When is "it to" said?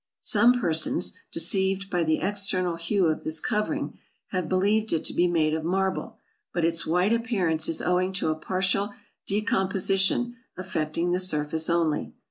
4.91-5.13